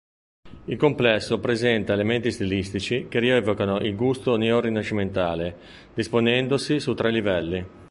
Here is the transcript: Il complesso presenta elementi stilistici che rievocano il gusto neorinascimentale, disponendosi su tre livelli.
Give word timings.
Il 0.65 0.77
complesso 0.77 1.37
presenta 1.39 1.93
elementi 1.93 2.31
stilistici 2.31 3.05
che 3.07 3.19
rievocano 3.19 3.77
il 3.81 3.95
gusto 3.95 4.35
neorinascimentale, 4.35 5.59
disponendosi 5.93 6.79
su 6.79 6.95
tre 6.95 7.11
livelli. 7.11 7.63